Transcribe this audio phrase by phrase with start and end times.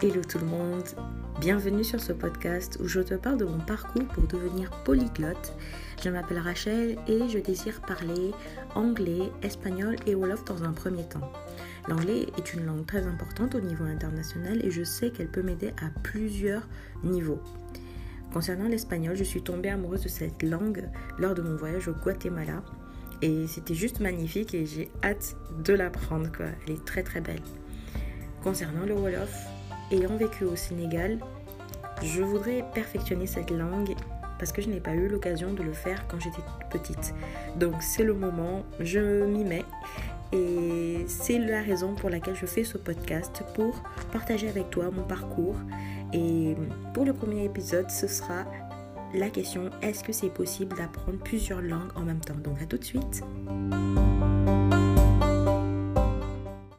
[0.00, 0.84] Hello tout le monde,
[1.40, 5.56] bienvenue sur ce podcast où je te parle de mon parcours pour devenir polyglotte.
[6.04, 8.30] Je m'appelle Rachel et je désire parler
[8.76, 11.32] anglais, espagnol et wolof dans un premier temps.
[11.88, 15.70] L'anglais est une langue très importante au niveau international et je sais qu'elle peut m'aider
[15.82, 16.68] à plusieurs
[17.02, 17.40] niveaux.
[18.32, 20.88] Concernant l'espagnol, je suis tombée amoureuse de cette langue
[21.18, 22.62] lors de mon voyage au Guatemala
[23.20, 25.34] et c'était juste magnifique et j'ai hâte
[25.64, 26.30] de l'apprendre
[26.68, 27.42] Elle est très très belle.
[28.44, 29.57] Concernant le Wolof,
[29.90, 31.18] ayant vécu au Sénégal,
[32.02, 33.94] je voudrais perfectionner cette langue
[34.38, 37.14] parce que je n'ai pas eu l'occasion de le faire quand j'étais petite.
[37.56, 39.64] Donc c'est le moment, je m'y mets
[40.32, 43.82] et c'est la raison pour laquelle je fais ce podcast pour
[44.12, 45.56] partager avec toi mon parcours.
[46.12, 46.54] Et
[46.94, 48.44] pour le premier épisode, ce sera
[49.14, 52.36] la question est-ce que c'est possible d'apprendre plusieurs langues en même temps?
[52.42, 53.22] Donc à tout de suite.